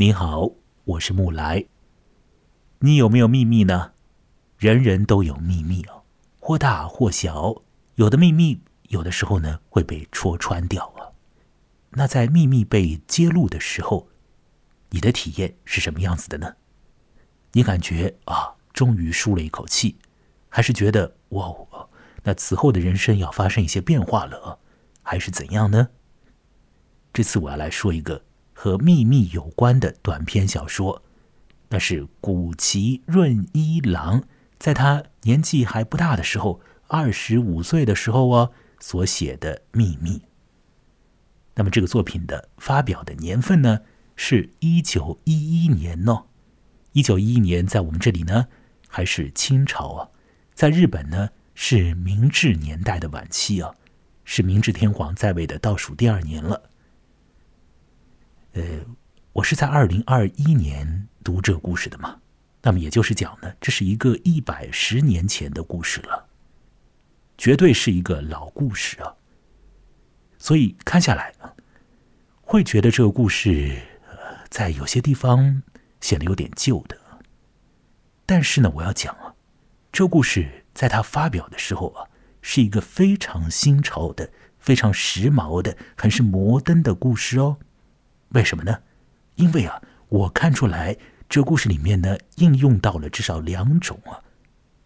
[0.00, 0.52] 你好，
[0.84, 1.66] 我是木来。
[2.78, 3.92] 你有没有秘密呢？
[4.56, 6.04] 人人都有秘密哦，
[6.38, 7.54] 或大或小。
[7.96, 11.12] 有的秘密，有的时候呢会被戳穿掉啊。
[11.90, 14.08] 那在秘密被揭露的时候，
[14.88, 16.54] 你的体验是什么样子的呢？
[17.52, 19.98] 你感觉啊，终于舒了一口气，
[20.48, 21.90] 还是觉得哇哦，
[22.22, 24.60] 那此后的人生要发生一些变化了，
[25.02, 25.90] 还是怎样呢？
[27.12, 28.24] 这次我要来说一个
[28.62, 31.02] 和秘密有关的短篇小说，
[31.70, 34.22] 那是古崎润一郎
[34.58, 40.20] 在他年纪还不大的时候，二十五岁的时候哦所写的秘密。
[41.54, 43.80] 那么这个作品的发表的年份呢，
[44.14, 46.26] 是一九一一年哦。
[46.92, 48.48] 一九一一年在我们这里呢，
[48.88, 50.10] 还是清朝啊，
[50.52, 53.74] 在日本呢是明治年代的晚期啊，
[54.26, 56.64] 是明治天皇在位的倒数第二年了。
[58.52, 58.62] 呃，
[59.32, 62.20] 我是在二零二一年读这个故事的嘛，
[62.62, 66.26] 那么也就是讲呢，这是一个一百十年前的故事了，
[67.38, 69.14] 绝对是一个老故事啊。
[70.38, 71.32] 所以看下来，
[72.40, 74.16] 会觉得这个故事呃，
[74.48, 75.62] 在有些地方
[76.00, 76.98] 显得有点旧的。
[78.26, 79.34] 但是呢，我要讲啊，
[79.92, 82.08] 这故事在他发表的时候啊，
[82.42, 87.58] 是一个非常新潮的、非常时髦的、很是摩登的故事哦。
[88.30, 88.82] 为什么呢？
[89.36, 90.96] 因为啊，我看出来
[91.28, 94.22] 这故事里面呢，应用到了至少两种啊，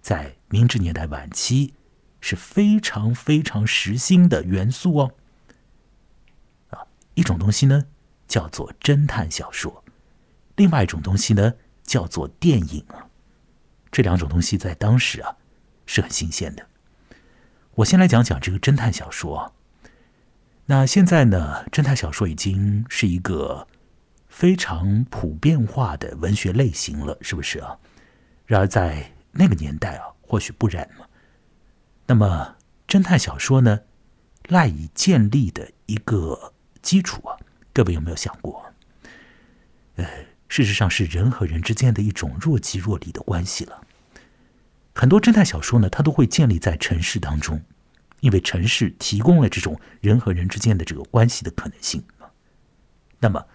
[0.01, 1.75] 在明治年代晚期
[2.21, 5.13] 是非常非常时兴的元素哦。
[6.71, 7.87] 啊，一种东西呢
[8.27, 9.85] 叫做侦探小说，
[10.57, 13.09] 另外一种东西呢叫做电影啊。
[13.91, 15.37] 这两种东西在当时啊
[15.87, 16.67] 是很新鲜的。
[17.75, 19.53] 我先来讲讲这个侦探小说。
[20.67, 21.67] 那现在呢？
[21.71, 23.69] 侦探小说已经是一个
[24.29, 27.77] 非常普遍化的文学类型了，是不是啊？
[28.47, 31.05] 然而在那个年代啊，或许不然嘛。
[32.07, 32.57] 那么
[32.89, 33.81] 侦探小说呢，
[34.49, 37.37] 赖以建立的一个基础啊，
[37.75, 38.65] 各位有没有想过？
[39.97, 40.07] 呃，
[40.49, 43.83] 事实上是人和人之间的一种若即若离的关系了。
[44.95, 47.61] 很多侦探小说呢，它都会建立在城市当中。
[48.25, 52.03] 因为城市提供了这种人和人之间的这个关系的可能性
[53.21, 53.47] 那么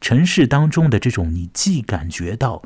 [0.00, 2.62] 城市当中的这种你既感觉到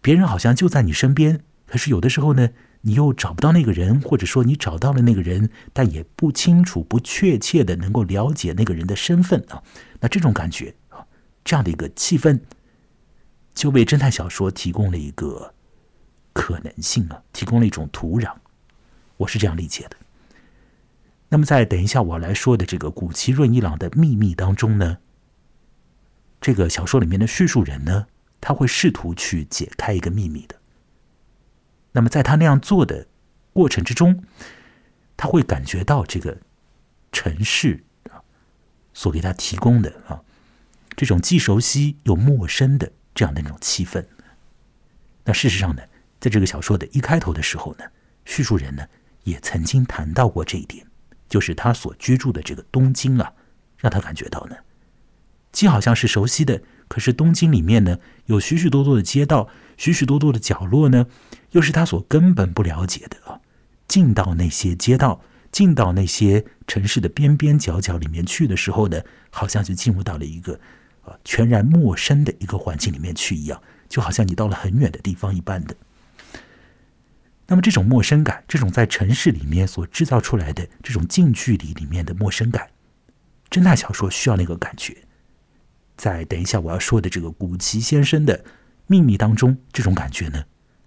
[0.00, 2.48] 别人好像就在你身边，可是有的时候呢，
[2.80, 9.62] 你又找不到那个人，或者说你找到了那个人，但也不清楚、不确切的能够了解那个人的身份啊。
[10.00, 11.04] 那这种感觉啊，
[11.44, 12.40] 这样的一个气氛，
[13.54, 15.52] 就为侦探小说提供了一个
[16.32, 18.32] 可能性啊，提供了一种土壤。
[19.18, 19.96] 我是这样理解的。
[21.28, 24.98] 那么，在等一下我来说的这个古奇润一郎的秘密当中呢，
[26.40, 28.06] 这个小说里面的叙述人呢，
[28.40, 30.54] 他会试图去解开一个秘密的。
[31.92, 33.08] 那么，在他那样做的
[33.52, 34.22] 过程之中，
[35.16, 36.38] 他会感觉到这个
[37.10, 38.22] 城市啊
[38.94, 40.22] 所给他提供的啊
[40.94, 44.06] 这种既熟悉又陌生的这样的那种气氛。
[45.24, 45.82] 那事实上呢，
[46.20, 47.84] 在这个小说的一开头的时候呢，
[48.24, 48.86] 叙述人呢
[49.24, 50.86] 也曾经谈到过这一点。
[51.28, 53.32] 就是他所居住的这个东京啊，
[53.78, 54.56] 让他感觉到呢，
[55.52, 61.06] 既好像是熟悉的，可是东京里面呢有许许多多的街道，许许多多的角落呢，
[61.52, 63.40] 又是他所根本不了解的啊。
[63.88, 65.22] 进到那些街道，
[65.52, 69.00] 进到那些城市的边边角角里面去的时候呢，
[69.30, 70.58] 好像就进入到了一个
[71.02, 75.74] 啊全然陌生的一个环境里面去一样，就好像你到了很远的地方一般的。
[77.48, 82.68] 那么这种陌生感，这种在城市里面所制造出来的这种近距离里面的陌生感，
[83.48, 84.96] 侦探小说需要那个感觉。
[85.96, 88.44] 在等一下我要说的这个古奇先生的
[88.86, 90.44] 秘密当中，这种感觉呢，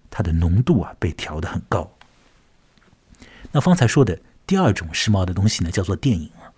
[0.10, 1.96] 它的浓度啊被调的很高。
[3.52, 6.52] 那方才说的第二种时髦的东西呢，叫做电影啊。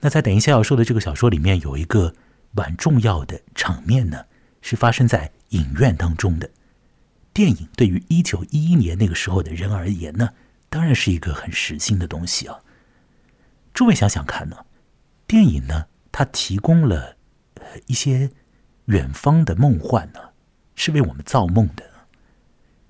[0.00, 2.14] 那在等一下要说的这个小说里面，有一个
[2.50, 4.26] 蛮重要的场面呢，
[4.60, 6.50] 是发生在影院当中的。
[7.34, 10.30] 电影对于一九一一年那个时候的人而言呢，
[10.70, 12.60] 当然是一个很实心的东西啊。
[13.74, 14.64] 诸位想想看呢，
[15.26, 17.16] 电影呢，它提供了
[17.86, 18.30] 一些
[18.84, 20.20] 远方的梦幻呢，
[20.76, 21.90] 是为我们造梦的。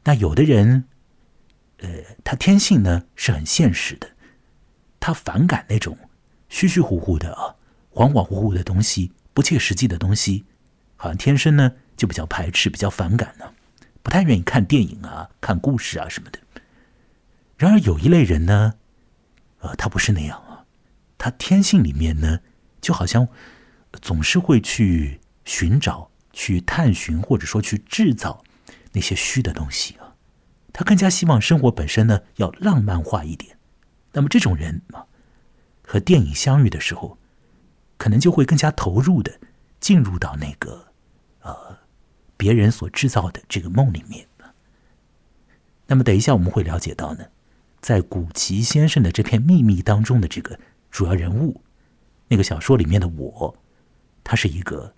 [0.05, 0.85] 那有的人，
[1.79, 1.89] 呃，
[2.23, 4.11] 他天性呢是很现实的，
[5.01, 5.97] 他反感那种
[6.51, 7.57] 虚虚乎乎的啊、
[7.91, 10.45] 恍恍惚惚的东西、不切实际的东西，
[10.97, 13.51] 好像天生呢就比较排斥、比较反感呢。
[14.05, 16.39] 不太愿意看电影啊，看故事啊什么的。
[17.57, 18.75] 然而有一类人呢，
[19.61, 20.67] 呃，他不是那样啊，
[21.19, 22.41] 他天性里面呢，
[22.81, 23.27] 就好像
[24.03, 28.45] 总是会去寻找去探寻或者说去制造
[28.93, 30.15] 那些虚的东西啊，
[30.73, 33.57] 他更加希望生活本身呢要浪漫化一点。
[34.13, 35.07] 那么这种人啊，
[35.83, 37.17] 和电影相遇的时候，
[37.97, 39.41] 可能就会更加投入的
[39.81, 40.93] 进入到那个
[41.41, 41.79] 呃
[42.37, 44.27] 别人所制造的这个梦里面。
[45.87, 47.27] 那么等一下我们会了解到呢，
[47.81, 50.59] 在古奇先生的这篇秘密当中的这个
[50.91, 51.61] 主要人物，
[52.29, 53.57] 那个小说里面的我，
[54.23, 54.95] 他是一个。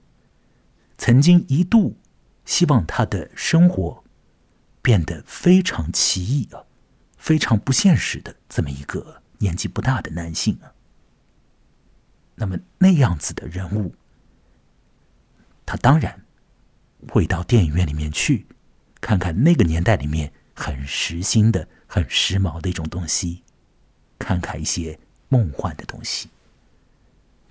[0.98, 1.98] 曾经一度
[2.46, 4.02] 希望他的生活
[4.80, 6.64] 变得非常奇异啊，
[7.18, 10.72] 非常不现实的这么一个年纪不大的男性啊。
[12.36, 13.94] 那么那样子的人物，
[15.66, 16.24] 他当然
[17.08, 18.46] 会到电影院里面去
[19.00, 23.42] 看看那个年代里面很时兴的、很时髦的一种东西，
[24.18, 24.98] 看看一些
[25.28, 26.28] 梦幻的东西。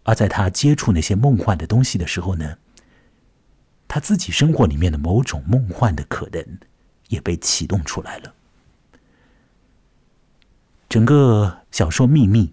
[0.03, 2.57] 而在他接触那些梦幻的东西的时候呢？
[3.87, 6.59] 他自己生活里面的某种梦幻的可能
[7.07, 8.33] 也被启动出来了。
[10.89, 12.47] 整个小说《秘密》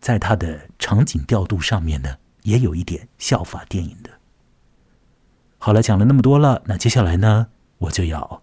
[0.00, 4.17] 在它的场景调度上面呢，也有一点效法电影的。
[5.58, 8.42] 好了，讲了那么多了，那接下来呢，我就要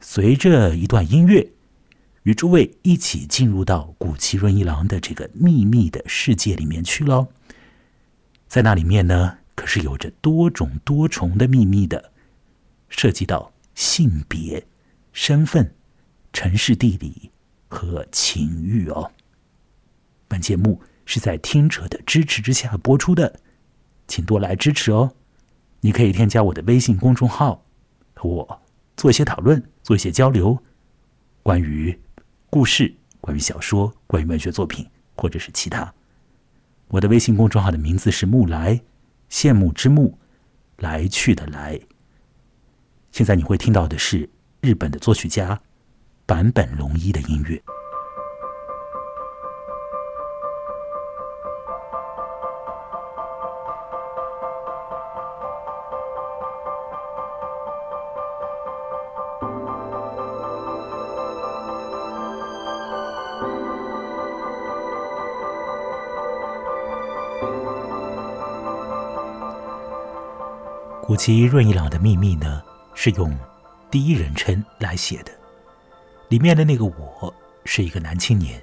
[0.00, 1.50] 随着一段音乐，
[2.24, 7.28] 与诸位一起进入到古奇润一郎的这个秘密的世界里面去喽。
[8.46, 9.38] 在那里面呢。
[9.56, 12.12] 可是有着多种多重的秘密的，
[12.90, 14.62] 涉及到性别、
[15.14, 15.74] 身份、
[16.30, 17.30] 城市地理
[17.66, 19.10] 和情欲哦。
[20.28, 23.40] 本节目是在听者的支持之下播出的，
[24.06, 25.14] 请多来支持哦。
[25.86, 27.64] 你可以添加我的微信公众号，
[28.14, 28.60] 和我
[28.96, 30.60] 做一些讨论，做一些交流，
[31.44, 31.96] 关于
[32.50, 34.84] 故事、关于小说、关于文学作品，
[35.16, 35.94] 或者是其他。
[36.88, 38.82] 我的微信公众号的名字是木来。
[39.30, 40.18] 羡慕之木，
[40.78, 41.78] 来去的来。
[43.12, 44.28] 现在你会听到的是
[44.60, 45.60] 日本的作曲家
[46.26, 47.62] 坂本龙一的音乐。
[71.16, 73.34] 古奇润一郎的秘密呢，是用
[73.90, 75.32] 第一人称来写的。
[76.28, 77.34] 里面的那个我
[77.64, 78.62] 是一个男青年。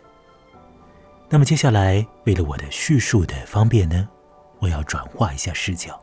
[1.30, 4.08] 那么接下来，为了我的叙述的方便呢，
[4.60, 6.00] 我要转化一下视角，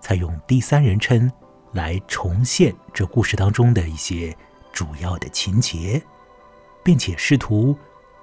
[0.00, 1.28] 采用第三人称
[1.72, 4.32] 来重现这故事当中的一些
[4.72, 6.00] 主要的情节，
[6.84, 7.76] 并且试图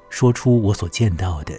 [0.09, 1.53] 说出我所见到的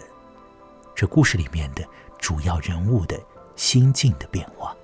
[0.95, 1.87] 这故事里面的
[2.17, 3.15] 主要人物的
[3.55, 4.75] 心境的变化。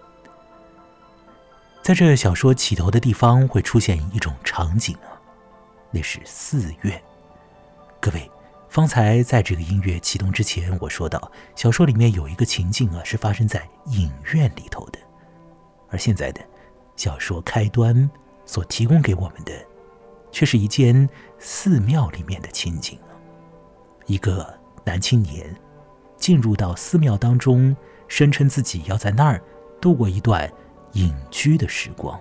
[1.81, 5.17] 在这小说起头的地方会出现一种场景啊，
[5.89, 7.01] 那是寺院。
[7.99, 8.29] 各位，
[8.69, 14.99] 方才在这个音乐启动之前，我说到小说里面有一个情境啊，是发生在影院里头的，
[15.89, 16.41] 而现在的
[16.95, 18.09] 小说开端
[18.45, 19.51] 所提供给我们的，
[20.31, 23.09] 却是一间寺庙里面的情景啊。
[24.05, 24.47] 一个
[24.85, 25.55] 男青年
[26.15, 27.75] 进入到寺庙当中，
[28.07, 29.41] 声称自己要在那儿
[29.81, 30.47] 度过一段。
[30.93, 32.19] 隐居的时光。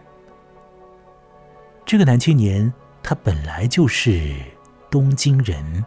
[1.84, 4.34] 这个男青年，他本来就是
[4.90, 5.84] 东京人，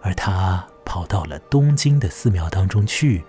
[0.00, 3.24] 而他跑到了东京的寺庙当中去，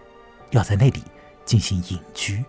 [0.51, 1.03] 要在那里
[1.43, 2.43] 进行隐居。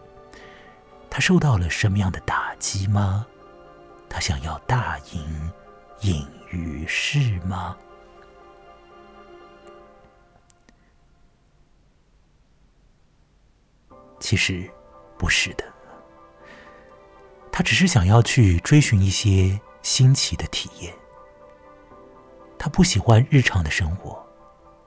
[1.08, 3.26] 他受到了什么样的打击吗？
[4.08, 5.50] 他想要大隐
[6.02, 7.76] 隐于世吗？
[14.20, 14.70] 其实
[15.18, 15.64] 不是的。
[17.52, 20.94] 他只是想要去追寻一些新奇的体验。
[22.58, 24.24] 他不喜欢日常的生活，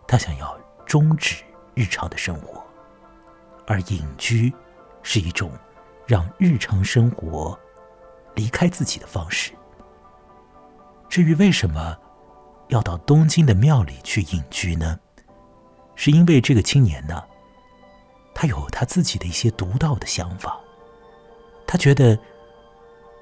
[0.08, 1.44] 他想要终止
[1.74, 2.64] 日常的生活，
[3.68, 4.52] 而隐居
[5.02, 5.52] 是一种
[6.08, 7.58] 让日常生活
[8.36, 9.52] 离开自己的方式。
[11.10, 11.98] 至于为什么
[12.70, 15.00] 要到东京的庙里去隐居呢？
[15.96, 17.24] 是因为这个青年呢，
[18.34, 20.60] 他有他自己的一些独到的想法，
[21.68, 22.18] 他觉得。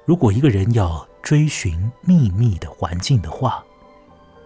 [0.04, 3.64] 如果一个人要追寻秘密的环境的话，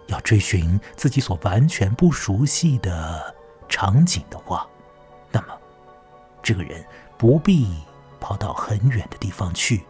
[0.08, 3.34] 要追寻自己所完全不熟悉的
[3.68, 4.68] 场景的话，
[5.32, 5.48] 那么
[6.42, 6.84] 这个人
[7.16, 7.66] 不必
[8.20, 9.82] 跑到很远的地方去，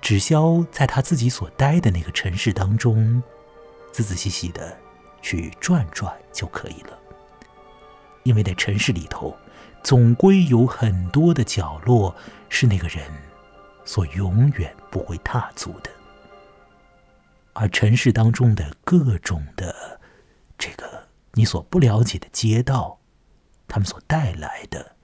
[0.00, 3.22] 只消在他自己所待的那个城市当中，
[3.92, 4.76] 仔仔细细的
[5.22, 6.98] 去转转就可以了。
[8.24, 9.36] 因为在城市里头，
[9.84, 12.14] 总归有很多的角落。
[12.52, 13.04] 是那个人
[13.90, 15.90] 所永远不会踏足的。
[17.54, 20.00] 而城市当中的各种的
[20.56, 23.00] 这个你所不了解的街道，
[23.66, 24.94] 他们所带来的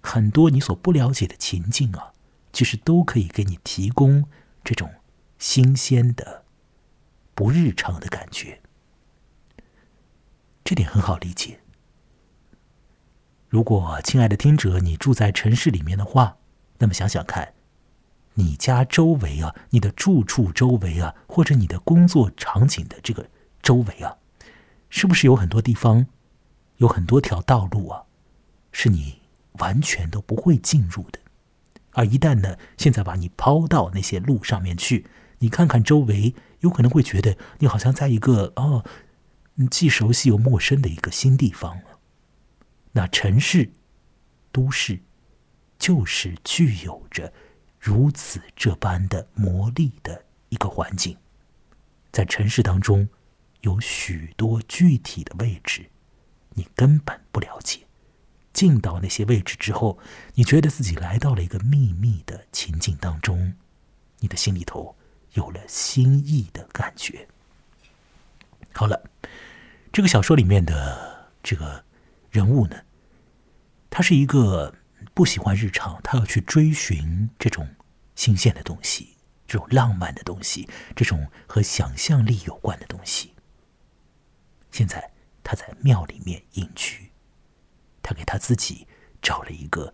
[0.00, 2.12] 很多你所不了解的情境啊，
[2.52, 4.28] 其实都可以给你提供
[4.62, 4.94] 这种
[5.40, 6.44] 新鲜的、
[7.34, 8.62] 不日常的感觉。
[10.62, 11.58] 这点很好理解。
[13.48, 16.36] 如果亲爱的听者，你住在城市里面的话，
[16.78, 17.54] 那么想想看。
[18.38, 23.28] 你家周围啊，你的住处周围啊，或者你的工作场景的这个
[23.62, 24.18] 周围啊，
[24.90, 26.06] 是不是有很多地方，
[26.76, 28.04] 有很多条道路啊，
[28.72, 29.20] 是你
[29.58, 31.18] 完全都不会进入的？
[31.92, 35.06] 而一旦呢，现在把你抛到那些路上面去，
[35.38, 38.84] 你看看周围，有可能会觉得你好像在一个哦，
[39.70, 42.00] 既熟悉又陌生的一个新地方了。
[42.92, 43.72] 那城市、
[44.52, 45.00] 都市，
[45.78, 47.32] 就是具有着。
[47.86, 51.16] 如此这般的魔力的一个环境，
[52.10, 53.08] 在城市当中
[53.60, 55.88] 有许多具体的位置，
[56.54, 57.86] 你根本不了解。
[58.52, 60.00] 进到那些位置之后，
[60.34, 63.54] 你觉得自己来到了一个秘密的情境当中，
[64.18, 64.96] 你的心里头
[65.34, 67.28] 有了新意的感觉。
[68.72, 69.00] 好了，
[69.92, 71.84] 这个小说里面的这个
[72.32, 72.82] 人物呢，
[73.90, 74.74] 他是一个
[75.16, 77.66] 不喜欢日常，他要去追寻这种。
[78.16, 79.14] 新鲜的东西，
[79.46, 83.34] 这种浪漫的东西，这种和想象力有关的东西。
[84.70, 85.12] 现在
[85.44, 87.12] 他在庙里面隐居，
[88.02, 88.86] 他给他自己
[89.20, 89.92] 找了一个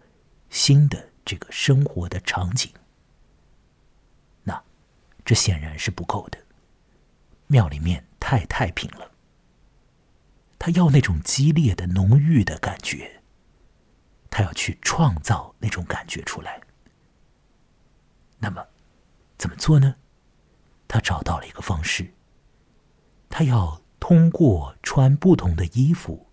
[0.50, 2.73] 新的这个生活的场景。
[4.45, 4.62] 那
[5.25, 6.38] 这显然是不够的，
[7.49, 9.11] 庙里面太太平了。
[10.61, 13.22] 他要那种激烈的、浓郁的感觉，
[14.32, 16.58] 他要去创造那种感觉出来。
[18.38, 18.66] 那么，
[19.36, 19.94] 怎么做呢？
[20.88, 22.14] 他找到了一个方式。
[23.28, 26.30] 他要通过穿不同的衣服，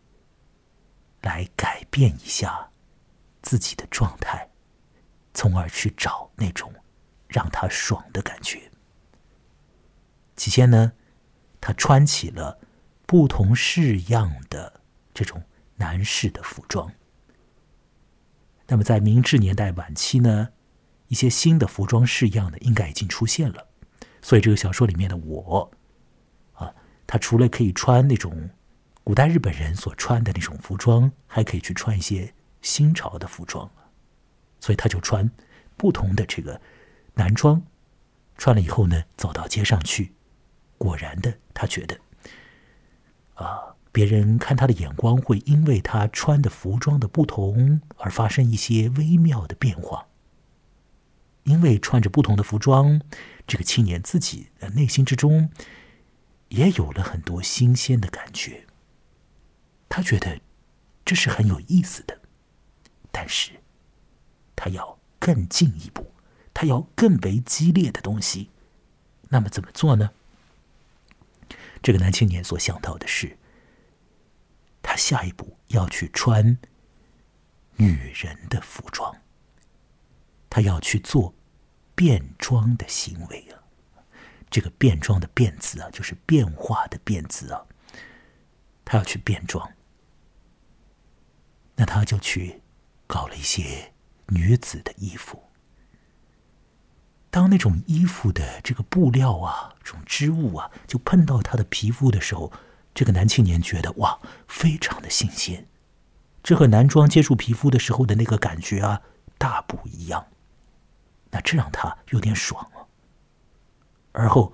[1.21, 2.71] 来改变一下
[3.41, 4.49] 自己的状态，
[5.33, 6.73] 从而去找那种
[7.27, 8.71] 让他爽的感觉。
[10.37, 10.93] 起先呢，
[11.59, 12.59] 他穿起了
[13.05, 14.81] 不同式样的
[15.13, 15.43] 这种
[15.75, 16.89] 男士的服装。
[18.69, 20.49] 那么，在明治年代晚期呢？
[21.07, 23.67] 一些新的服装式样的应该已经出现了，
[24.21, 25.71] 所以这个小说里面的我，
[26.53, 26.71] 啊，
[27.07, 28.51] 他除了可以穿那种
[29.03, 33.67] 古代日本人所穿的那种服装，还可以去穿一些新潮的服装，
[34.59, 35.27] 所以他就穿
[35.75, 36.61] 不同的这个
[37.15, 37.59] 男装，
[38.37, 40.13] 穿了以后呢，走到街上去，
[40.77, 41.99] 果然的，他觉得，
[43.33, 50.07] 啊，别人看他的眼光会因为他穿的服装的不同而发生一些微妙的变化。
[51.43, 53.01] 因为穿着不同的服装，
[53.45, 55.49] 这个青年自己的内心之中
[56.47, 58.67] 也有了很多新鲜的感觉。
[59.89, 60.39] 他觉得
[61.03, 62.21] 这是很有意思的，
[63.11, 63.51] 但是
[64.55, 66.13] 他要更进一步，
[66.53, 68.49] 他要更为激烈的东西。
[69.27, 70.11] 那么怎么做呢？
[71.83, 73.37] 这个男青年所想到的是，
[74.81, 76.57] 他下一步要去穿
[77.77, 79.15] 女人的服装，
[80.49, 81.33] 他要去做。
[81.95, 83.59] 变装的行为啊，
[84.49, 87.65] 这个变装的“变”字啊，就是变化的“变”字啊。
[88.85, 89.69] 他要去变装，
[91.75, 92.61] 那他就去
[93.05, 93.91] 搞了一些
[94.27, 95.43] 女子的衣服。
[97.29, 102.49] 当那种衣服的这个布料啊，这种织物啊，就碰到他的皮肤的时候，
[102.99, 105.65] 这个男青年觉得哇，非常的新鲜。
[106.43, 109.03] 这和男装接触皮肤的时候的那个感觉啊，
[109.37, 110.27] 大不一样。
[111.31, 112.87] 那这让他有点爽了。
[114.11, 114.51] 而后，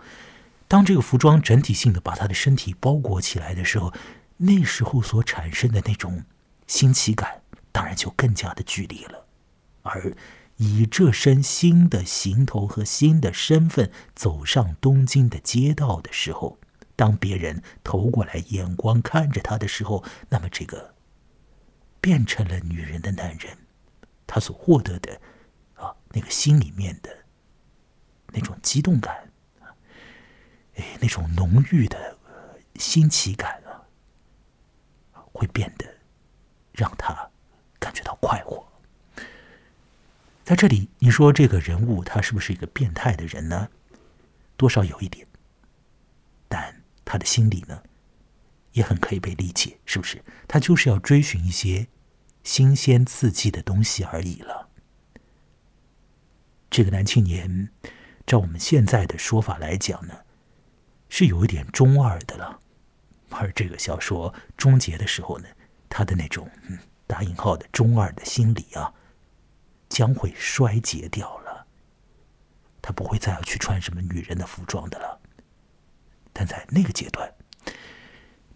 [0.68, 3.92] 当这个服装整体性的把他的身体包裹起来的时候，
[4.38, 6.24] 那时候所产生的那种
[6.68, 9.26] 新奇感，当然就更加的剧烈了。
[9.82, 10.16] 而
[10.58, 16.60] 以这身新的行头和新的身份走上东京的街道的时候，
[16.96, 20.96] 当别人投过来眼光看着他的时候，那么这个
[22.00, 23.58] 变成了女人的男人，
[24.26, 25.20] 他所获得的
[25.76, 25.96] 啊。
[26.10, 27.10] 那个心里面的
[28.28, 29.30] 那种激动感，
[30.76, 32.18] 哎，那种浓郁的
[32.76, 33.84] 新奇感啊，
[35.34, 35.86] 会变得
[36.72, 37.30] 让他
[37.80, 38.66] 感觉到快活。
[40.46, 43.70] 在这里，你说这个人物他是不是一个变态的人呢？
[44.56, 45.28] 多少有一点，
[46.48, 47.84] 但他的心理呢，
[48.74, 50.22] 也很可以被理解，是不是？
[50.48, 51.88] 他就是要追寻一些
[52.44, 54.70] 新鲜刺激的东西而已了。
[56.70, 57.70] 这个男青年，
[58.26, 60.26] 照我们现在的说法来讲呢，
[61.08, 62.60] 是有一点中二的了。
[63.30, 65.48] 而这个小说终结的时候呢，
[65.88, 68.94] 他的那种嗯打引号的中二的心理啊，
[69.88, 71.68] 将会衰竭掉了。
[72.82, 75.22] 他不会再要去穿什么女人的服装的了。
[76.38, 77.34] 但在那个阶段，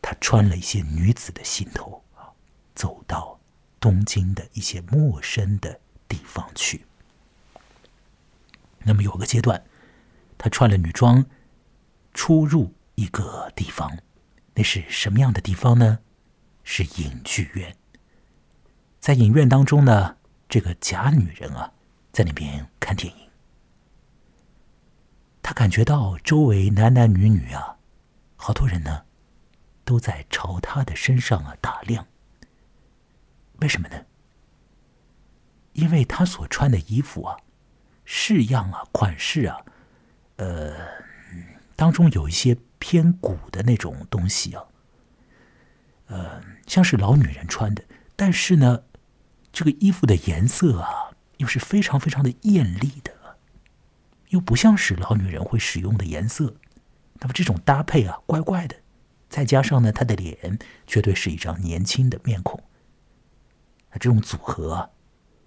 [0.01, 2.27] 他穿了一些女子的行头啊，
[2.75, 3.39] 走到
[3.79, 6.85] 东京的一些陌生的地方去。
[8.79, 9.63] 那么有个阶段，
[10.37, 11.25] 他穿了女装，
[12.13, 13.97] 出入一个地方。
[14.55, 15.99] 那是什么样的地方呢？
[16.65, 17.77] 是影剧院。
[18.99, 20.17] 在影院当中呢，
[20.49, 21.71] 这个假女人啊，
[22.11, 23.28] 在那边看电影。
[25.49, 27.77] 他感觉到周围男男女女啊，
[28.35, 29.05] 好多人呢，
[29.83, 32.05] 都在朝他的身上啊打量。
[33.59, 34.05] 为什么呢？
[35.73, 37.35] 因为他所穿的衣服啊，
[38.05, 39.65] 式样啊，款式啊，
[40.35, 40.75] 呃，
[41.75, 42.55] 当中有一些。
[42.81, 44.63] 偏古的那种东西啊，
[46.05, 47.83] 呃，像是老女人穿的，
[48.15, 48.83] 但是呢，
[49.51, 53.13] 这个衣服的颜色啊，又是非常非常的艳丽的，
[54.29, 56.55] 又不像是老女人会使用的颜色。
[57.15, 58.75] 那么这种搭配啊，怪怪的。
[59.29, 60.57] 再加上呢，她的脸
[60.87, 62.63] 绝对是一张年轻的面孔。
[63.91, 64.89] 那这种组合啊，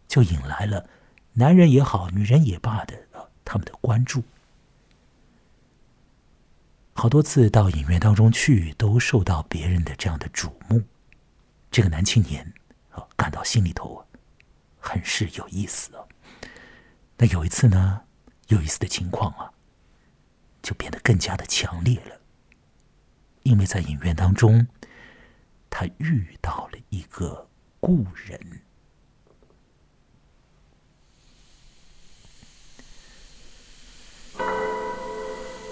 [0.06, 0.88] 就引来了
[1.32, 4.22] 男人也好，女人也罢的啊，他们的关注。
[6.94, 10.82] 好多次到影院当中去，都受到别人的这样的瞩目。
[11.70, 12.52] 这个男青年
[12.90, 14.04] 啊，感到心里头
[14.78, 16.04] 很是有意思啊。
[17.16, 18.02] 那有一次呢，
[18.52, 19.52] 有意思的情况啊，
[20.62, 22.20] 就变得更加的强烈了。
[23.42, 24.66] 因为在影院当中，
[25.68, 27.48] 他遇到了一个
[27.80, 28.38] 故人。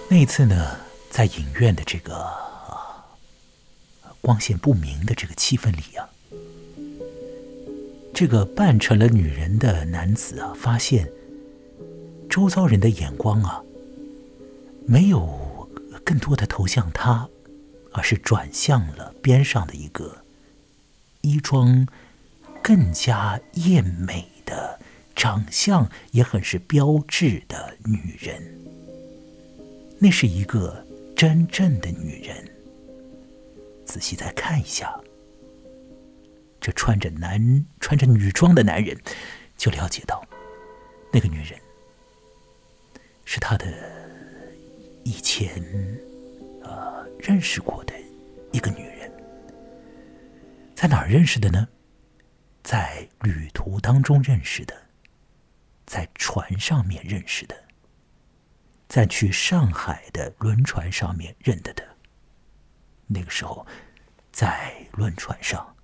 [0.09, 0.81] 那一次呢？
[1.11, 2.33] 在影院的这个
[4.21, 6.09] 光线不明的这个气氛里啊，
[8.15, 11.11] 这个扮成了女人的男子啊，发现
[12.31, 13.61] 周遭人的眼光啊，
[14.87, 15.69] 没有
[16.05, 17.29] 更多的投向他，
[17.93, 20.25] 而是转向了边上的一个
[21.21, 21.87] 衣装
[22.63, 24.79] 更加艳美的、
[25.15, 28.41] 长相也很是标致的女人。
[29.99, 30.87] 那是一个。
[31.17, 32.35] 真正的女人，
[33.85, 34.99] 仔细再看一下，
[36.59, 38.99] 这穿着男穿着女装的男人，
[39.59, 40.27] 就了解到，
[41.13, 41.61] 那个女人
[43.33, 43.65] 是他的
[45.05, 45.63] 以前
[46.65, 47.95] 呃认识过的
[48.51, 49.09] 一个女人，
[50.75, 51.69] 在哪儿认识的呢？
[52.65, 54.75] 在旅途当中认识的，
[55.87, 57.55] 在船上面认识的。
[58.89, 61.85] 在去上海的轮船上面认得的，
[63.07, 63.65] 那个时候，
[64.33, 65.77] 在轮船上，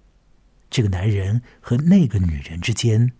[0.69, 3.13] 这个男人和那个女人之间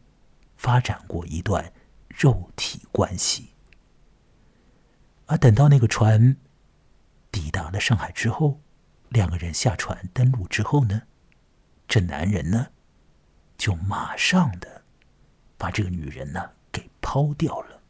[0.57, 1.73] 发展过一段
[2.09, 3.51] 肉体关系。
[5.27, 6.37] 而等到那个船
[7.31, 8.61] 抵达了上海之后，
[9.09, 11.03] 两个人下船登陆之后呢，
[11.89, 12.69] 这男人呢，
[13.59, 14.83] 就马上的
[15.59, 17.83] 把这个女人呢给抛掉了。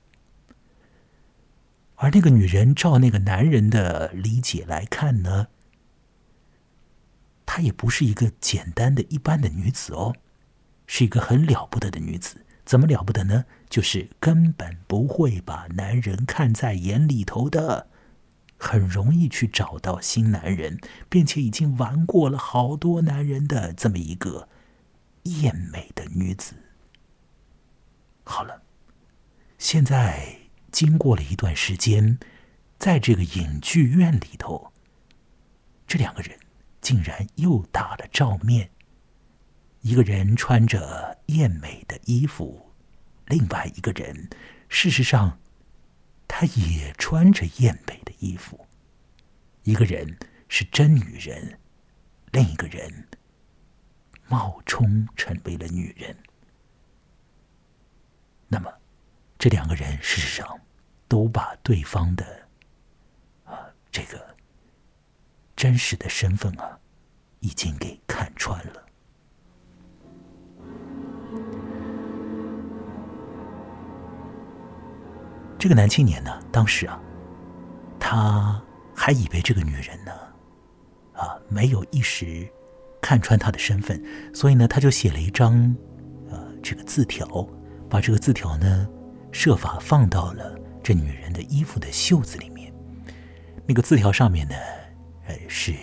[1.97, 5.49] 而那个女人，照那个男人的理解来看呢，
[7.45, 10.15] 她也不是一个简单的一般的女子哦，
[10.87, 12.46] 是一个很了不得的女子。
[12.67, 13.47] 怎么了不得呢？
[13.71, 17.89] 就是根本不会把男人看在眼里头的，
[18.59, 24.49] 很容易去找到新男人，并且已经玩过了好多男人的这么一个
[25.23, 26.57] 艳美的女子。
[28.25, 28.63] 好了，
[29.57, 30.41] 现在。
[30.73, 32.19] 经过了一段时间，
[32.79, 34.75] 在这个影剧院里头，
[35.87, 36.39] 这两个人
[36.83, 38.69] 竟然又打了照面。
[39.87, 42.73] 一个人穿着艳美的衣服，
[43.27, 44.29] 另外一个人，
[44.69, 45.39] 事实上，
[46.27, 48.67] 他也穿着艳美的衣服。
[49.63, 50.19] 一个人
[50.49, 51.61] 是真女人，
[52.33, 53.07] 另一个人
[54.27, 56.17] 冒充成为了女人。
[58.49, 58.69] 那么，
[59.39, 60.61] 这两个人事实上。
[61.09, 62.49] 都把对方的
[63.45, 64.35] 啊这个
[65.55, 66.77] 真实的身份啊，
[67.39, 68.86] 已经给看穿了。
[75.67, 77.03] 这个男青年呢，当时啊，
[77.99, 78.63] 他
[78.95, 80.13] 还以为这个女人呢，
[81.13, 82.49] 啊没有一时
[83.03, 84.01] 看穿他的身份，
[84.33, 85.75] 所以呢，他就写了一张
[86.31, 87.27] 呃这个字条，
[87.91, 88.89] 把这个字条呢
[89.33, 92.73] 设法放到了这女人的衣服的袖子里面。
[93.67, 94.55] 那个字条上面呢，
[95.27, 95.75] 呃，是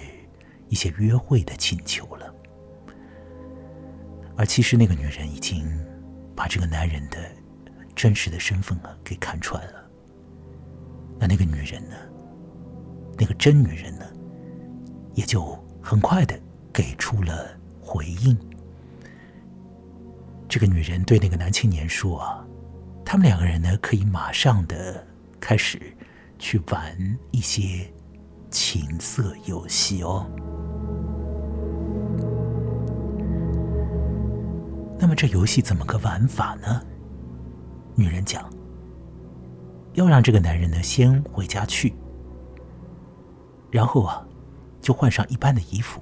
[0.69, 2.33] 一些约会的请求了。
[4.37, 5.69] 而其实那个女人已经
[6.33, 7.17] 把这个男人的
[7.95, 9.83] 真实的身份啊给看穿了。
[11.19, 11.95] 那那个女人呢，
[13.17, 14.05] 那个真女人呢，
[15.13, 16.37] 也就很快的
[16.73, 17.47] 给出了
[17.81, 18.37] 回应。
[20.49, 22.45] 这个女人对那个男青年说：“啊，
[23.05, 25.05] 他们两个人呢，可以马上的
[25.39, 25.81] 开始
[26.37, 27.91] 去玩一些
[28.51, 30.29] 情色游戏哦。”
[34.99, 36.81] 那么这游戏怎么个玩法呢？
[37.95, 38.49] 女人讲
[39.93, 41.93] ：“要让这个男人呢先回家去，
[43.71, 44.25] 然后啊，
[44.81, 46.01] 就换上一般的衣服，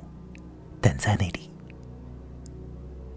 [0.79, 1.49] 等在那里。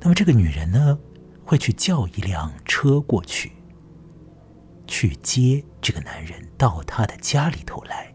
[0.01, 0.99] 那么这个女人呢，
[1.45, 3.53] 会去叫一辆车过去，
[4.87, 8.13] 去接这个男人到他的家里头来，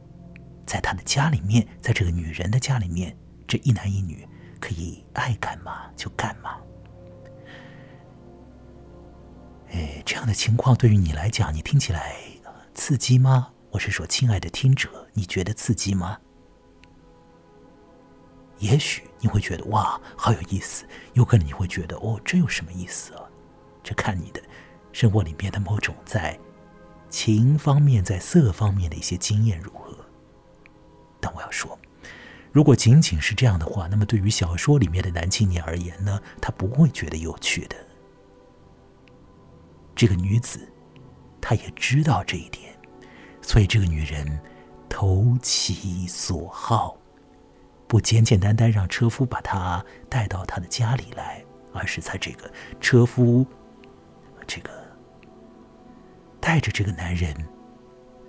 [0.65, 3.17] 在他的家里面，在这个女人的家里面，
[3.47, 4.27] 这一男一女
[4.59, 6.57] 可以爱干嘛就干嘛。”
[9.71, 12.15] 哎，这样的情况对于你来讲，你听起来
[12.73, 13.51] 刺激吗？
[13.71, 16.17] 我是说，亲爱的听者，你觉得刺激吗？
[18.57, 23.21] 也许你会觉得哇，好有意思；有可能你会觉得哦，这有什么意思啊？
[23.83, 24.41] 这看你的
[24.91, 26.37] 生活里面的某种在
[27.09, 29.95] 情方面、在色方面的一些经验如何。
[31.19, 31.77] 但我要说，
[32.51, 37.75] 如果仅仅是这样的话，那么对于小说里面的男青年而言呢，他不会觉得有趣的。
[39.99, 40.65] 这个女子，
[41.41, 42.73] 她也知道这一点，
[43.41, 44.39] 所以这个女人
[44.87, 46.95] 投其所好，
[47.85, 53.45] 不简简单单让车夫把她带到她的家里来，而是在这个车夫
[54.47, 54.71] 这个
[56.39, 57.35] 带着这个男人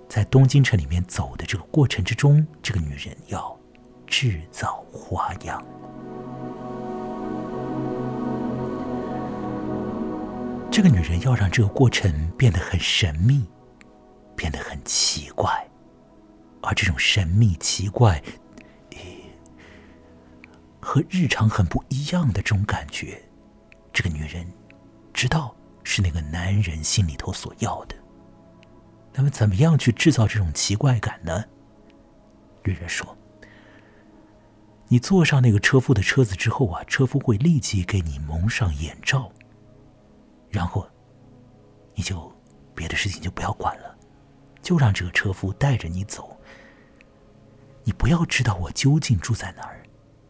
[0.09, 3.57] 在东京城里面走的这个过程之中，这个女人要
[4.05, 5.65] 制造花样。
[10.71, 13.45] 这个女人要让这个过程变得很神秘，
[14.37, 15.69] 变得很奇怪，
[16.61, 18.23] 而这种神秘奇怪，
[20.79, 23.21] 和日常很不一样的这种感觉，
[23.91, 24.47] 这个女人
[25.13, 25.53] 知道
[25.83, 27.95] 是那个男人心里头所要的。
[29.13, 31.43] 那么，怎么样去制造这种奇怪感呢？
[32.63, 33.17] 女人说
[34.87, 39.29] ：“你坐上那个车夫的车子之后啊，车夫会立即给你蒙上眼罩。”
[40.51, 40.85] 然后，
[41.95, 42.31] 你就
[42.75, 43.97] 别的事情就不要管了，
[44.61, 46.37] 就让这个车夫带着你走。
[47.83, 49.81] 你不要知道我究竟住在哪儿，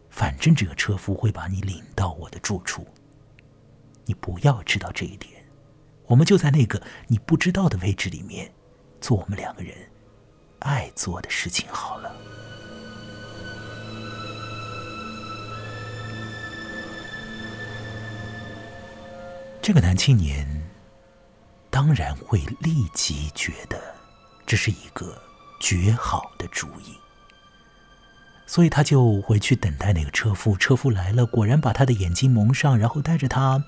[0.09, 2.87] 反正这个车夫会把你领到我的住处。
[4.05, 5.43] 你不要知道这一点，
[6.05, 8.51] 我们就在那个你不知道的位置里面，
[8.99, 9.75] 做我们两个人
[10.59, 12.15] 爱做的事情好了。
[19.61, 20.69] 这个男青年
[21.69, 23.79] 当然会立即觉得
[24.43, 25.21] 这是一个
[25.59, 26.97] 绝好的主意，
[28.47, 30.57] 所以他就回去等待那个车夫。
[30.57, 33.63] 车夫来了，果然把他的眼睛蒙上，然后带着他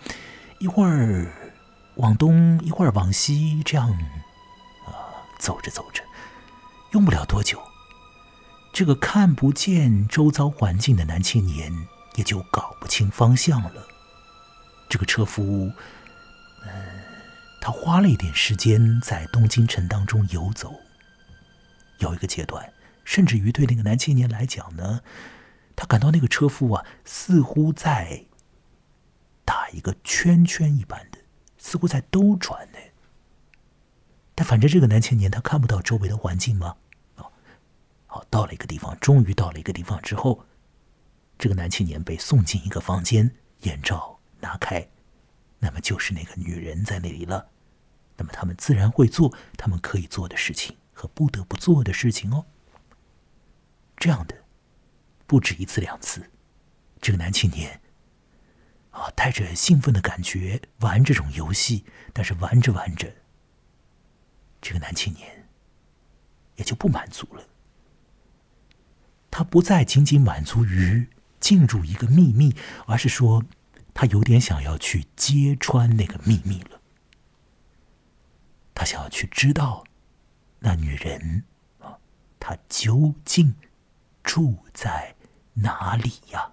[0.58, 1.32] 一会儿
[1.98, 3.92] 往东，一会儿往西，这样
[4.88, 6.04] 啊走着走着，
[6.92, 7.62] 用不了多久，
[8.74, 11.72] 这个看不见周遭环境的男青年
[12.16, 13.88] 也就搞不清方向了。
[14.94, 15.72] 这个车夫，
[16.62, 16.72] 嗯，
[17.60, 20.72] 他花了一点时间在东京城当中游走。
[21.98, 22.72] 有一个阶段，
[23.04, 25.02] 甚至于对那个男青年来讲呢，
[25.76, 28.26] 他感到那个车夫啊，似乎在
[29.44, 31.18] 打一个圈圈一般的，
[31.58, 32.78] 似乎在兜转呢。
[34.36, 36.76] 但反正这个男青年他看不到周围的环境吗？
[37.16, 37.32] 哦，
[38.06, 40.46] 好，到了一个地方，终于到了一个地方之后，
[41.40, 44.12] 这个男青年被送进一个房间，眼罩。
[44.44, 44.90] 拿开，
[45.60, 47.50] 那么就是那个女人在那里了。
[48.18, 52.46] 那么他们自然会做他们可以做的事情和不得不做的事情哦。
[53.98, 54.44] 这样的
[55.26, 56.30] 不止一次两次，
[57.02, 57.82] 这个男青年
[58.92, 63.12] 啊，带着兴奋的感觉玩这种游戏，但是玩着玩着，
[64.62, 65.48] 这个男青年
[66.58, 67.44] 也就不满足了。
[69.32, 71.08] 他不再仅仅满足于
[71.40, 73.44] 进入一个秘密，而是说。
[73.94, 76.82] 他有点想要去揭穿那个秘密了。
[78.76, 79.84] 他想要去知道，
[80.60, 81.44] 那女人，
[82.40, 83.54] 她究竟
[84.24, 85.16] 住在
[85.54, 86.50] 哪里呀？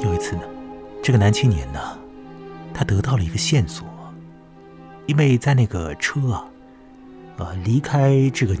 [0.00, 0.42] 有一次呢，
[1.02, 1.98] 这个男青年呢，
[2.74, 3.86] 他得到了一个线索，
[5.06, 6.50] 因为在那个车啊，
[7.42, 8.54] 呃，离开这个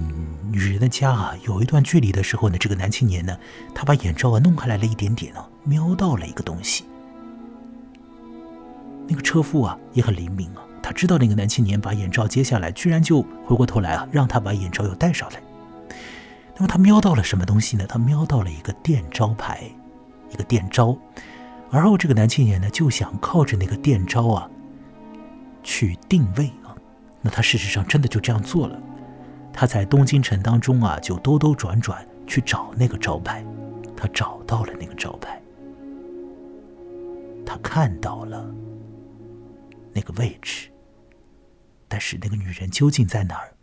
[0.50, 3.38] 女人的家啊，有一段距离的时候呢，这个男青年呢，
[3.72, 6.84] 他把眼罩啊弄开来了一点点啊，瞄到了一个东西。
[9.06, 15.40] 那个车夫啊也很灵敏啊，他知道那个男青年把眼罩揭下来，居然就回过头来啊，让他把眼罩又戴上来。
[16.56, 17.86] 那么他瞄到了什么东西呢？
[17.86, 19.62] 他瞄到了一个店招牌，
[20.32, 20.96] 一个店招。
[21.70, 24.50] 而后这个男青年呢就想靠着那个店招啊
[25.62, 26.50] 去定位。
[27.22, 28.82] 那他事实上真的就这样做了。
[29.52, 33.44] 他在东京城当中啊就兜兜转转去找那个招牌，
[33.96, 35.40] 他找到了那个招牌，
[37.46, 38.52] 他看到了
[39.92, 40.68] 那个位置，
[41.88, 43.54] 但是那个女人究竟在哪儿？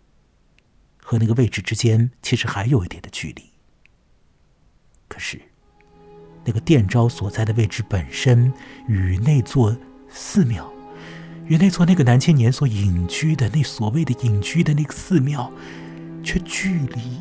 [1.01, 3.43] 和那个位置之间其实还有一点的距离。
[5.07, 5.41] 可是，
[6.45, 8.53] 那个殿招所在的位置本身
[8.87, 9.75] 与那座
[10.07, 10.71] 寺庙，
[11.49, 15.51] 与那座那个男青年所隐居的那所谓的隐居的那个寺庙，
[16.23, 17.19] 却距离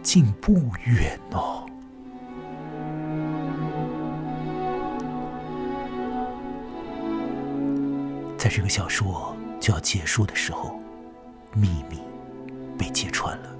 [0.00, 0.52] 竟不
[0.84, 1.66] 远哦。
[8.36, 10.80] 在这个小说就要结束的时候，
[11.52, 11.98] 秘密。
[12.78, 13.50] 被揭穿了，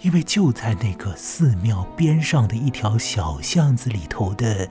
[0.00, 4.66] 因为就在那个寺庙边上的一条小巷子里头的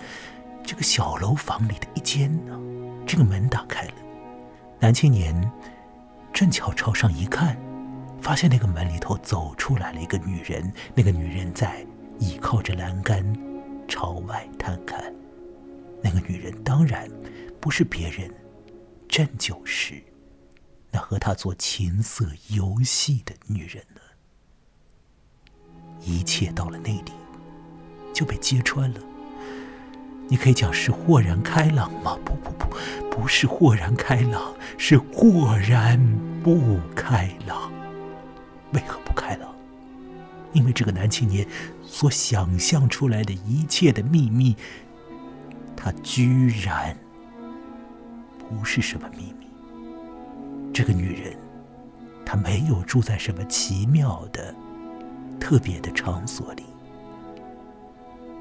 [0.63, 2.59] 这个小楼房里的一间呢，
[3.05, 3.93] 这个门打开了，
[4.79, 5.51] 男青年
[6.31, 7.57] 正巧朝上一看，
[8.21, 11.85] 发现那个门里头走出来了一个女人，那个女人在
[12.19, 13.25] 倚靠着栏杆
[13.87, 15.13] 朝外探看，
[16.01, 17.09] 那个女人当然
[17.59, 18.31] 不是别人，
[19.07, 20.01] 正就是。
[20.91, 24.01] 那和他做情色游戏的女人呢？
[26.01, 27.11] 一切到了那里
[28.13, 28.99] 就被揭穿了。
[30.29, 32.17] 你可以讲是豁然开朗吗？
[32.25, 32.75] 不不不，
[33.09, 35.99] 不是豁然开朗，是豁然
[36.43, 37.71] 不开朗。
[38.73, 39.53] 为何不开朗？
[40.53, 41.47] 因为这个男青年
[41.83, 44.55] 所想象出来的一切的秘密，
[45.75, 46.97] 他居然
[48.37, 49.47] 不是什么秘密。
[50.73, 51.35] 这个女人，
[52.25, 54.53] 她没有住在什么奇妙的、
[55.39, 56.63] 特别的场所里，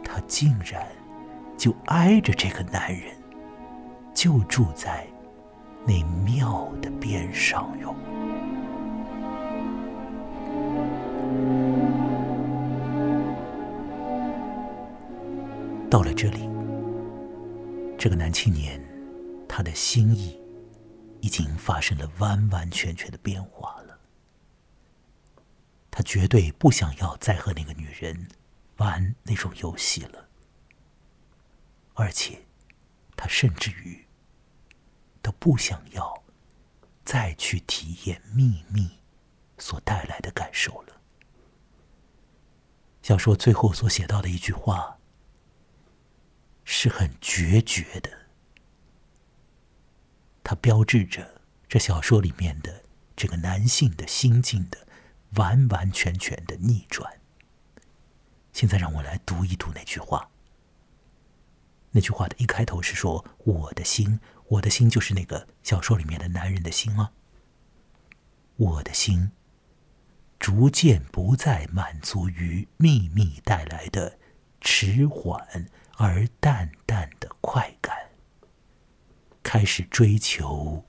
[0.05, 0.87] 她竟然
[1.57, 3.15] 就挨着这个男人，
[4.15, 5.07] 就住在
[5.87, 7.95] 那庙的边上哟。
[15.91, 16.49] 到了这里，
[17.99, 18.81] 这个男青年，
[19.49, 20.41] 他的心意。
[21.23, 23.99] 已经发生了完完全全的变化了。
[25.91, 28.29] 他绝对不想要再和那个女人
[28.77, 30.26] 玩那种游戏了，
[31.97, 32.43] 而且
[33.17, 34.07] 他甚至于
[35.23, 36.23] 都不想要
[37.05, 38.99] 再去体验秘密
[39.59, 41.01] 所带来的感受了。
[43.03, 44.99] 小说最后所写到的一句话
[46.65, 48.27] 是很决绝的。
[50.45, 52.85] 它标志着这小说里面的
[53.17, 54.87] 这个男性的心境的
[55.37, 57.21] 完完全全的逆转。
[58.53, 60.31] 现在让我来读一读那句话。
[61.97, 67.11] 那句话的一开头是说：“我的心，我的心就是那个小说里面的男人的心啊。
[68.57, 69.33] 我的心
[70.39, 74.19] 逐渐不再满足于秘密带来的
[74.61, 77.97] 迟缓而淡淡的快感。”
[79.43, 80.85] 开始追求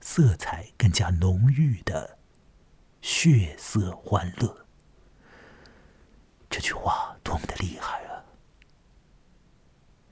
[0.00, 2.16] 色彩更加浓郁的
[3.02, 4.64] 血色欢乐。
[6.48, 8.05] 这句话多么的厉害！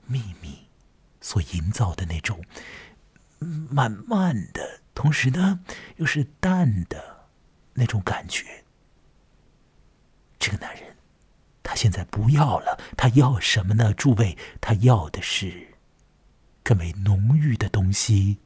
[0.07, 0.67] 秘密
[1.21, 2.43] 所营造的那种
[3.39, 5.61] 慢慢的，同时呢
[5.97, 7.27] 又是淡的
[7.73, 8.63] 那种感觉。
[10.39, 10.95] 这个男人，
[11.63, 13.93] 他现在不要了，他要什么呢？
[13.93, 15.69] 诸位，他要的是。
[16.67, 18.39] 更为浓郁的东西，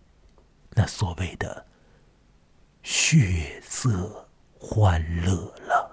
[0.71, 1.67] 那所谓的
[2.83, 4.27] 血色
[4.59, 5.88] 欢乐了。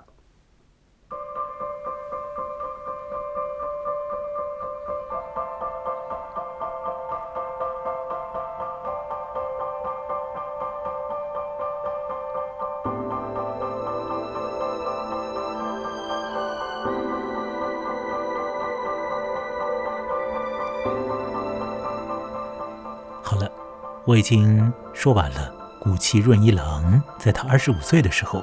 [24.07, 28.43] 我已经说完了古崎润一郎在他二十五岁的时候，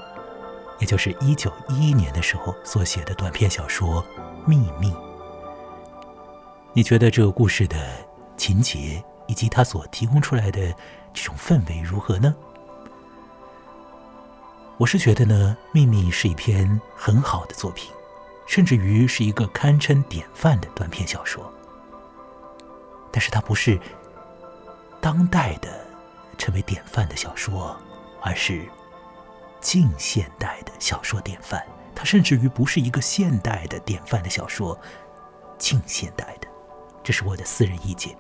[0.77, 4.03] 也就是一九一一年的时候所写的短篇小说
[4.45, 4.91] 《秘密》。
[6.73, 7.77] 你觉得这个故事的
[8.35, 10.61] 情节以及它所提供出来的
[11.13, 12.35] 这种氛围如何呢？
[14.77, 17.89] 我是觉得呢，《秘密》是一篇很好的作品，
[18.45, 21.49] 甚至于是一个堪称典范的短篇小说。
[23.11, 23.79] 但是它不是
[25.03, 25.85] 当代的
[26.37, 27.75] 成为典范的小说，
[28.21, 28.65] 而是
[29.59, 31.61] 近现代的小说典范。
[31.93, 34.79] 它甚至于不是一个现代的典范的小说，
[35.57, 36.47] 近现代的。
[37.03, 38.15] 这是我的私人意见。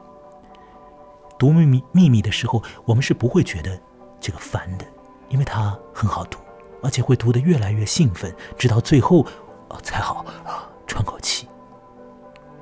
[1.39, 3.79] 读《秘密》秘密的时候，我们是不会觉得
[4.19, 4.85] 这个烦的，
[5.29, 6.37] 因为它很好读。
[6.81, 9.25] 而且会读得越来越兴奋，直到最后，
[9.69, 11.47] 哦，才好啊，喘口气。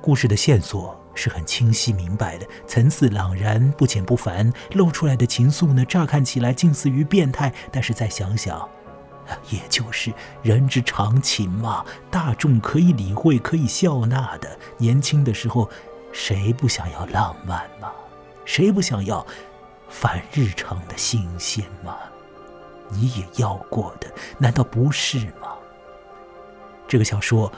[0.02, 4.52] 故事的线索是很清晰明白的，层次朗然，不简不凡。
[4.72, 8.68] 露出来的情愫呢，乍看起来近似于变态，但是再想想，
[9.48, 10.12] 也就是
[10.42, 14.58] 人之常情嘛，大众可以理会，可以笑纳的。
[14.78, 15.70] 年轻的时候，
[16.12, 17.92] 谁不想要浪漫嘛？
[18.44, 19.24] 谁不想要
[19.88, 21.96] 反日常的新鲜嘛？
[22.88, 25.54] 你也要过的，难道不是吗？
[26.88, 27.50] 这个小说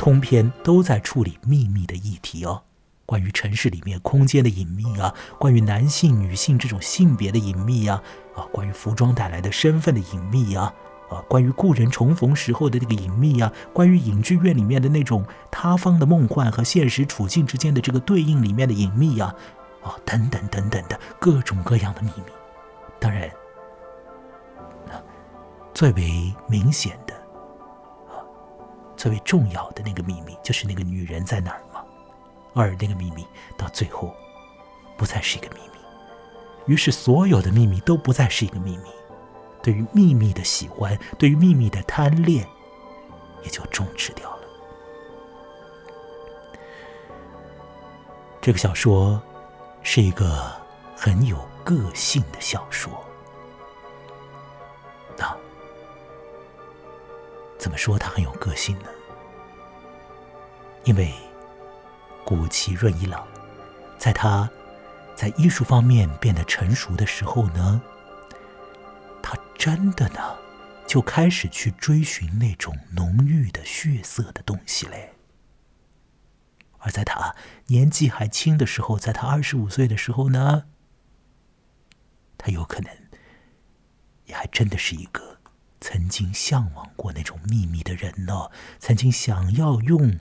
[0.00, 2.62] 通篇都在处理秘密的议题哦，
[3.04, 8.02] 关于城市里面空间的隐秘啊，关于男性、女性这种性别的隐秘呀，
[8.34, 10.72] 啊，关于服装带来的身份的隐秘呀，
[11.10, 19.34] 啊，关于故人重逢时候的那个隐秘啊，关于影剧院里面的那种塌方的梦幻和现实处境之间的这个对应里面的隐秘呀，
[19.82, 22.32] 啊，等等等等的各种各样的秘密，
[22.98, 23.30] 当然。
[25.74, 27.14] 最为明显的，
[29.00, 31.82] 最为重要的那个秘密，就是那个女人在哪儿吗？
[32.52, 34.14] 而那个秘密到最后，
[34.98, 35.78] 不再是一个秘密，
[36.66, 38.90] 于是所有的秘密都不再是一个秘密。
[39.62, 42.46] 对于秘密的喜欢，对于秘密的贪恋，
[43.42, 44.42] 也就终止掉了。
[48.38, 49.18] 这个小说
[49.82, 50.52] 是一个
[50.94, 53.02] 很有个性的小说。
[57.60, 58.86] 怎么说他很有个性呢？
[60.84, 61.12] 因为
[62.24, 63.22] 古奇润一郎，
[63.98, 64.48] 在他
[65.14, 67.82] 在艺术方面变得成熟的时候呢，
[69.22, 70.38] 他真的呢
[70.86, 75.12] 就开始去追寻那种浓郁的血色的东西嘞。
[76.78, 80.64] 而在他年纪还轻的时候，在他二十五岁的时候呢，
[82.38, 82.90] 他有可能
[84.24, 85.29] 也还真的是一个。
[85.80, 88.50] 曾经向往过那种秘密的人呢？
[88.78, 90.20] 曾经想要用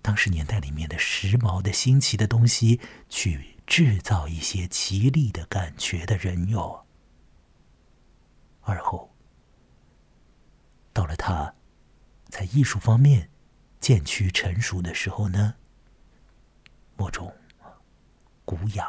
[0.00, 6.86] 当时年代里面的时髦的新奇的东西去制造一些奇丽的感觉的人哟。
[8.60, 9.12] 而后，
[10.92, 11.54] 到了他
[12.28, 13.30] 在艺术方面
[13.80, 15.54] 渐趋成熟的时候呢，
[16.96, 17.34] 某种
[18.44, 18.86] 古雅，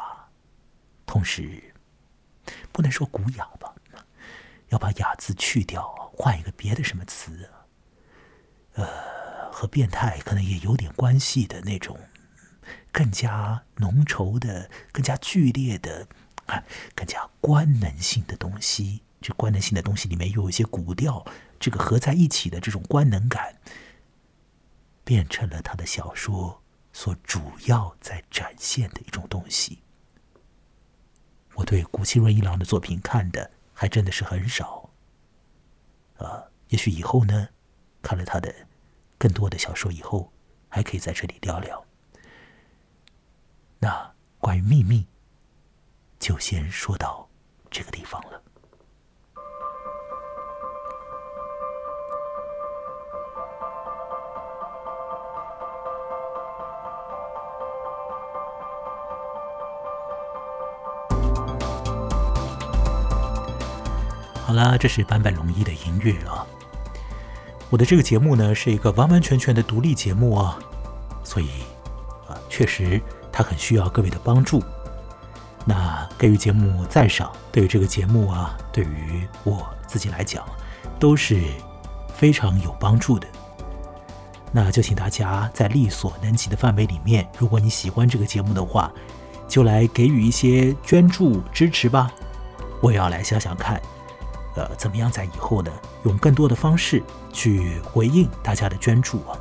[1.06, 1.74] 同时
[2.70, 3.74] 不能说古雅吧。
[4.70, 7.50] 要把“雅”字去掉，换一个别的什么词？
[8.74, 11.98] 呃，和变态可能也有点关系的那种，
[12.90, 16.06] 更加浓稠的、更加剧烈的、
[16.46, 19.02] 啊，更加官能性的东西。
[19.20, 21.26] 这官能性的东西里面又有一些古调，
[21.58, 23.56] 这个合在一起的这种官能感，
[25.04, 29.82] 变成了他的小说所主要在展现的一种东西。
[31.56, 33.50] 我对古希润一郎的作品看的。
[33.80, 34.90] 还真的是很少，
[36.18, 37.48] 啊，也许以后呢，
[38.02, 38.54] 看了他的
[39.16, 40.30] 更多的小说以后，
[40.68, 41.82] 还可以在这里聊聊。
[43.78, 45.06] 那关于秘密，
[46.18, 47.26] 就先说到
[47.70, 48.39] 这个地方了。
[64.50, 66.44] 好啦，这是坂本龙一的音乐啊。
[67.68, 70.58] 我的这个节目呢，是一个完完全全的独立节目啊，
[71.22, 71.46] 所以
[72.28, 74.60] 啊，确实它很需要各位的帮助。
[75.64, 80.44] 那给予节目赞赏，对于这个节目啊，对于我自己来讲，
[80.98, 81.40] 都是
[82.12, 83.28] 非常有帮助的。
[84.50, 88.90] 那就请大家在力所能及的范围里面，如果你喜欢这个节目的话，
[89.46, 92.10] 就来给予一些捐助支持吧。
[92.82, 93.80] 我也要来想想看。
[94.56, 95.70] 呃，怎么样在以后呢？
[96.04, 99.38] 用更多的方式去回应大家的捐助啊？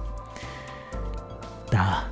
[1.72, 2.04] 那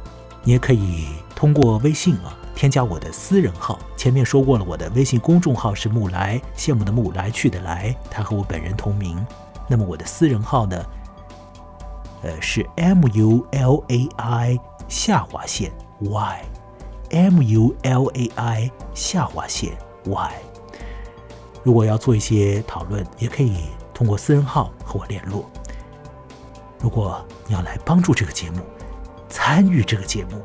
[0.44, 3.78] 你也可以通过微信啊，添加我的私人号。
[3.96, 9.26] 前面说过了，我的微信公众号是木来，羡慕的木来去的来，他和我本人同名。
[9.68, 10.86] 那么我的私人号呢？
[12.24, 20.47] 呃，是 M U L A I 下划线 y，m u l a i 下划线 y。
[21.68, 25.52] 如果要做一些讨论，也可以通过私人号和我联络。
[26.80, 28.62] 如果你要来帮助这个节目，
[29.28, 30.42] 参与这个节目，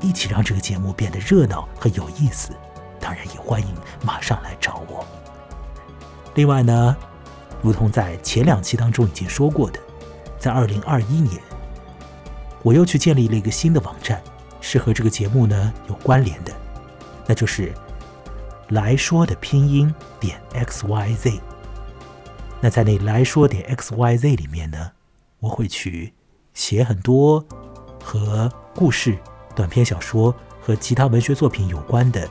[0.00, 2.52] 一起让这个节目变得热闹和有意思，
[3.00, 3.66] 当然也欢迎
[4.00, 5.04] 马上来找我。
[6.36, 6.96] 另外呢，
[7.60, 9.80] 如同在前两期当中已经说过的，
[10.38, 11.42] 在二零二一年，
[12.62, 14.22] 我又去建立了一个新的网站，
[14.60, 16.52] 是和这个节目呢有关联的，
[17.26, 17.74] 那就是
[18.68, 21.40] 来说的拼音点 x y z。
[22.60, 24.90] 那在那来说点 x y z 里面呢？
[25.40, 26.12] 我会去
[26.54, 27.44] 写很多
[28.02, 29.16] 和故事、
[29.54, 32.28] 短篇小说和其他文学作品有关的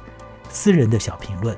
[0.49, 1.55] 私人的小评论。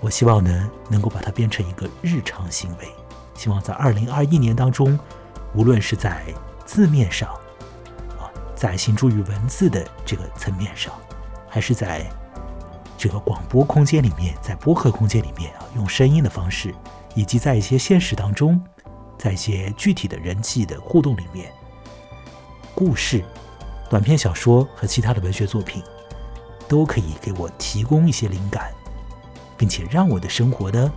[0.00, 2.88] 我希望呢，能够把它变成一个日常行为。
[3.34, 4.98] 希望在二零二一年当中，
[5.54, 6.24] 无论是在
[6.64, 7.28] 字面上，
[8.18, 10.92] 啊，在行诸于文字的这个层面上，
[11.48, 12.10] 还是在
[12.98, 16.74] 这个广播空间里面，在播客空间里面啊，用声音的方式，
[17.14, 18.60] 以及在一些现实当中。
[19.16, 21.52] 在一些具体的人际的互动里面，
[22.72, 23.24] 故事、
[23.90, 25.82] 短篇小说和其他的文学作品，
[26.68, 28.72] 都可以给我提供一些灵感，
[29.56, 30.92] 并且让我的生活呢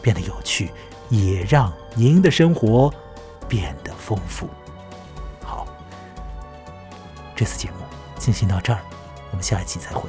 [0.00, 0.70] 变得有趣，
[1.08, 2.94] 也让您的生活
[3.48, 4.48] 变得丰富。
[5.42, 5.66] 好，
[7.34, 7.78] 这次节目
[8.16, 8.80] 进行到这儿，
[9.32, 10.08] 我们下一期再会。